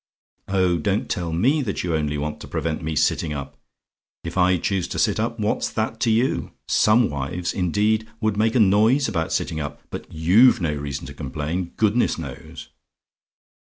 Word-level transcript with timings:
Oh, 0.47 0.79
don't 0.79 1.07
tell 1.11 1.31
me 1.31 1.61
that 1.61 1.83
you 1.83 1.93
only 1.95 2.17
want 2.17 2.39
to 2.39 2.47
prevent 2.47 2.81
me 2.81 2.95
sitting 2.95 3.33
up 3.33 3.55
if 4.23 4.35
I 4.35 4.57
choose 4.57 4.87
to 4.87 4.97
sit 4.97 5.19
up 5.19 5.39
what's 5.39 5.69
that 5.69 5.99
to 5.99 6.09
you? 6.09 6.53
Some 6.67 7.07
wives, 7.07 7.53
indeed, 7.53 8.07
would 8.19 8.35
make 8.35 8.55
a 8.55 8.59
noise 8.59 9.07
about 9.07 9.31
sitting 9.31 9.59
up, 9.59 9.79
but 9.91 10.11
YOU'VE 10.11 10.59
no 10.59 10.73
reason 10.73 11.05
to 11.05 11.13
complain 11.13 11.73
goodness 11.77 12.17
knows! 12.17 12.69